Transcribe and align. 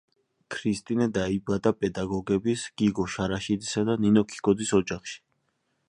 ქრისტინე 0.53 1.07
დაიბადა 1.17 1.73
პედაგოგების, 1.83 2.65
გიგო 2.83 3.05
შარაშიძისა 3.17 3.85
და 3.91 4.01
ნინო 4.07 4.27
ქიქოძის 4.33 4.77
ოჯახში. 4.81 5.21